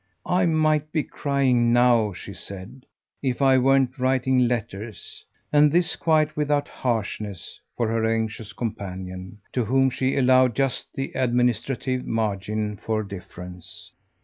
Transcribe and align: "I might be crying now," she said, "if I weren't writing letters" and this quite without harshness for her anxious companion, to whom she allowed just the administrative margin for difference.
"I 0.25 0.47
might 0.47 0.91
be 0.91 1.03
crying 1.03 1.71
now," 1.71 2.11
she 2.13 2.33
said, 2.33 2.87
"if 3.21 3.39
I 3.39 3.59
weren't 3.59 3.99
writing 3.99 4.47
letters" 4.47 5.23
and 5.53 5.71
this 5.71 5.95
quite 5.95 6.35
without 6.35 6.67
harshness 6.67 7.59
for 7.77 7.87
her 7.87 8.03
anxious 8.03 8.51
companion, 8.51 9.41
to 9.53 9.63
whom 9.65 9.91
she 9.91 10.17
allowed 10.17 10.55
just 10.55 10.91
the 10.95 11.11
administrative 11.13 12.03
margin 12.03 12.77
for 12.77 13.03
difference. 13.03 13.91